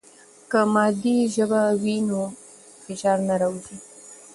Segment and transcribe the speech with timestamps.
[0.51, 2.21] که مادي ژبه وي نو
[2.85, 3.77] فشار نه راځي.